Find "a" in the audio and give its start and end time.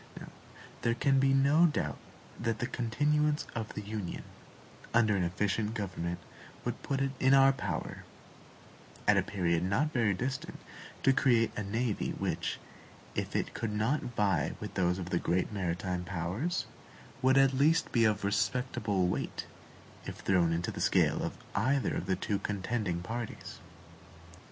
9.15-9.21, 11.55-11.61